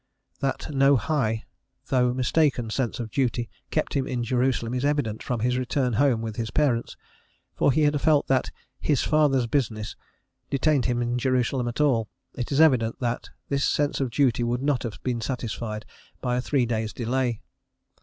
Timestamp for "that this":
12.99-13.63